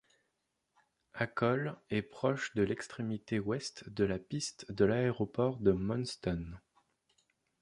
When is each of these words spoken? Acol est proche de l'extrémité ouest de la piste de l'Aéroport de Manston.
Acol 1.13 1.75
est 1.91 2.01
proche 2.01 2.55
de 2.55 2.63
l'extrémité 2.63 3.39
ouest 3.39 3.87
de 3.91 4.03
la 4.03 4.17
piste 4.17 4.71
de 4.71 4.83
l'Aéroport 4.83 5.57
de 5.57 5.73
Manston. 5.73 6.55